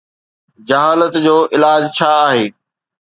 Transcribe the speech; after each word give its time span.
جهالت 0.67 1.13
جو 1.25 1.37
علاج 1.55 1.81
ڇا 1.97 2.11
آهي؟ 2.27 2.45